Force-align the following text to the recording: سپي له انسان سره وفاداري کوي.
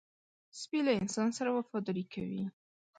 سپي 0.59 0.79
له 0.85 0.91
انسان 1.01 1.29
سره 1.37 1.49
وفاداري 1.57 2.05
کوي. 2.13 2.43